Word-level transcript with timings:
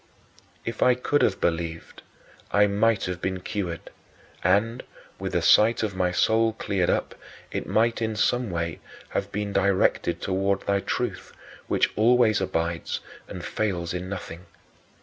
If 0.65 0.81
I 0.81 0.95
could 0.95 1.21
have 1.21 1.39
believed, 1.39 2.01
I 2.51 2.65
might 2.65 3.05
have 3.05 3.21
been 3.21 3.39
cured, 3.41 3.91
and, 4.43 4.81
with 5.19 5.33
the 5.33 5.43
sight 5.43 5.83
of 5.83 5.95
my 5.95 6.11
soul 6.11 6.53
cleared 6.53 6.89
up, 6.89 7.13
it 7.51 7.67
might 7.67 8.01
in 8.01 8.15
some 8.15 8.49
way 8.49 8.79
have 9.09 9.31
been 9.31 9.53
directed 9.53 10.19
toward 10.19 10.61
thy 10.61 10.79
truth, 10.79 11.33
which 11.67 11.91
always 11.95 12.41
abides 12.41 13.01
and 13.27 13.45
fails 13.45 13.93
in 13.93 14.09
nothing. 14.09 14.47